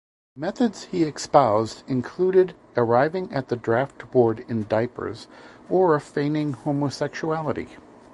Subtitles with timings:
[0.35, 5.27] Methods he espoused included arriving at the draft board in diapers
[5.69, 7.67] or feigning homosexuality.